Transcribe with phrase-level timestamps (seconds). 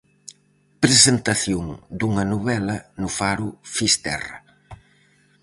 [0.83, 1.65] Presentación
[1.99, 4.37] dunha novela no faro Fisterra.